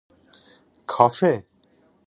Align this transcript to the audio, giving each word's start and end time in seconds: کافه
کافه 0.87 1.43